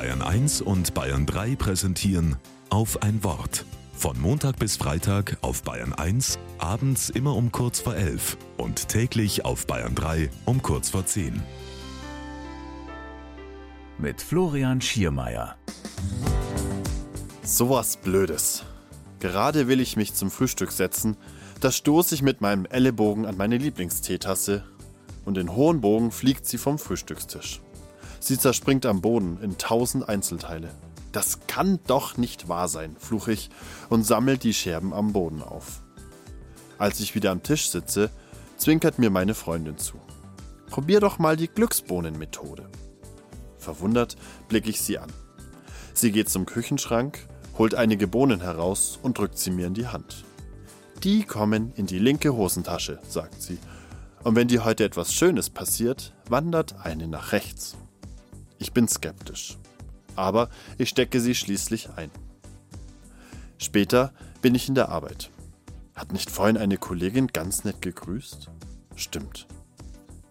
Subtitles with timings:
[0.00, 2.36] Bayern 1 und Bayern 3 präsentieren
[2.70, 3.66] auf ein Wort.
[3.92, 9.44] Von Montag bis Freitag auf Bayern 1, abends immer um kurz vor 11 und täglich
[9.44, 11.42] auf Bayern 3 um kurz vor 10.
[13.98, 15.56] Mit Florian Schiermeier.
[17.42, 18.64] Sowas Blödes.
[19.18, 21.18] Gerade will ich mich zum Frühstück setzen,
[21.60, 24.64] da stoße ich mit meinem Ellenbogen an meine Lieblingsteetasse
[25.26, 27.60] und in hohen Bogen fliegt sie vom Frühstückstisch.
[28.20, 30.70] Sie zerspringt am Boden in tausend Einzelteile.
[31.10, 33.50] Das kann doch nicht wahr sein, fluch ich
[33.88, 35.82] und sammelt die Scherben am Boden auf.
[36.78, 38.10] Als ich wieder am Tisch sitze,
[38.56, 39.94] zwinkert mir meine Freundin zu.
[40.66, 42.68] Probier doch mal die Glücksbohnenmethode.
[43.58, 44.16] Verwundert
[44.48, 45.10] blicke ich sie an.
[45.94, 47.26] Sie geht zum Küchenschrank,
[47.58, 50.24] holt einige Bohnen heraus und drückt sie mir in die Hand.
[51.02, 53.58] Die kommen in die linke Hosentasche, sagt sie.
[54.22, 57.76] Und wenn dir heute etwas Schönes passiert, wandert eine nach rechts.
[58.60, 59.58] Ich bin skeptisch.
[60.14, 62.10] Aber ich stecke sie schließlich ein.
[63.58, 64.12] Später
[64.42, 65.30] bin ich in der Arbeit.
[65.94, 68.48] Hat nicht vorhin eine Kollegin ganz nett gegrüßt?
[68.94, 69.46] Stimmt.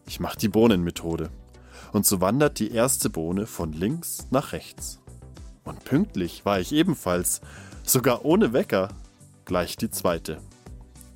[0.08, 1.30] Ich mache die Bohnenmethode.
[1.92, 5.00] Und so wandert die erste Bohne von links nach rechts.
[5.64, 7.42] Und pünktlich war ich ebenfalls,
[7.84, 8.90] sogar ohne Wecker,
[9.46, 10.40] gleich die zweite.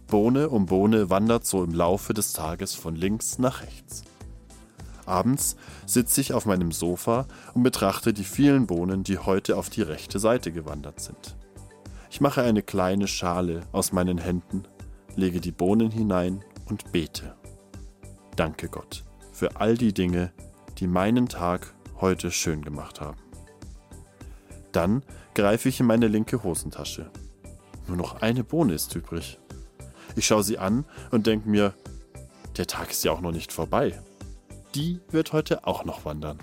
[0.08, 4.04] Bohne um Bohne wandert so im Laufe des Tages von links nach rechts.
[5.06, 9.82] Abends sitze ich auf meinem Sofa und betrachte die vielen Bohnen, die heute auf die
[9.82, 11.36] rechte Seite gewandert sind.
[12.10, 14.64] Ich mache eine kleine Schale aus meinen Händen,
[15.16, 17.36] lege die Bohnen hinein und bete.
[18.36, 20.32] Danke Gott für all die Dinge,
[20.78, 23.18] die meinen Tag heute schön gemacht haben.
[24.72, 27.12] Dann greife ich in meine linke Hosentasche.
[27.88, 29.40] Nur noch eine Bohne ist übrig.
[30.16, 31.74] Ich schaue sie an und denke mir,
[32.58, 34.00] der Tag ist ja auch noch nicht vorbei.
[34.76, 36.40] Die wird heute auch noch wandern.